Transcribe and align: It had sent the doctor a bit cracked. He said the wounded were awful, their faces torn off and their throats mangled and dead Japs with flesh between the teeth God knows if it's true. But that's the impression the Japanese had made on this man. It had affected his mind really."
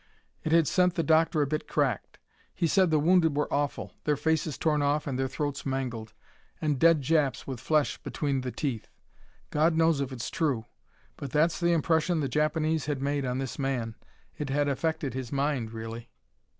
It 0.43 0.51
had 0.51 0.67
sent 0.67 0.95
the 0.95 1.03
doctor 1.03 1.43
a 1.43 1.45
bit 1.45 1.67
cracked. 1.67 2.17
He 2.55 2.65
said 2.65 2.89
the 2.89 2.97
wounded 2.97 3.37
were 3.37 3.47
awful, 3.53 3.93
their 4.03 4.17
faces 4.17 4.57
torn 4.57 4.81
off 4.81 5.05
and 5.05 5.19
their 5.19 5.27
throats 5.27 5.63
mangled 5.63 6.13
and 6.59 6.79
dead 6.79 7.03
Japs 7.03 7.45
with 7.45 7.59
flesh 7.59 7.99
between 7.99 8.41
the 8.41 8.51
teeth 8.51 8.87
God 9.51 9.75
knows 9.77 10.01
if 10.01 10.11
it's 10.11 10.31
true. 10.31 10.65
But 11.17 11.29
that's 11.29 11.59
the 11.59 11.71
impression 11.71 12.19
the 12.19 12.27
Japanese 12.27 12.87
had 12.87 12.99
made 12.99 13.25
on 13.25 13.37
this 13.37 13.59
man. 13.59 13.93
It 14.39 14.49
had 14.49 14.67
affected 14.67 15.13
his 15.13 15.31
mind 15.31 15.71
really." 15.71 16.09